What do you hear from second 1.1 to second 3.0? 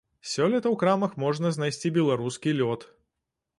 можна знайсці беларускі лёд.